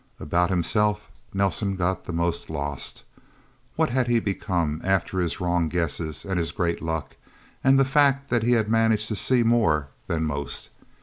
[0.19, 3.03] About himself, Nelsen got the most lost.
[3.75, 7.15] What had he become, after his wrong guesses and his great luck,
[7.63, 10.71] and the fact that he had managed to see more than most?